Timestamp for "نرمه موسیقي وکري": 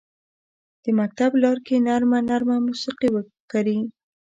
2.29-3.79